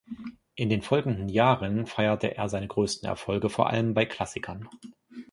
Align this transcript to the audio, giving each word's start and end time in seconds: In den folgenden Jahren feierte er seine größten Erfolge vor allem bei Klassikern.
In 0.55 0.69
den 0.69 0.81
folgenden 0.81 1.29
Jahren 1.29 1.85
feierte 1.85 2.35
er 2.35 2.49
seine 2.49 2.67
größten 2.67 3.07
Erfolge 3.07 3.49
vor 3.51 3.69
allem 3.69 3.93
bei 3.93 4.07
Klassikern. 4.07 4.67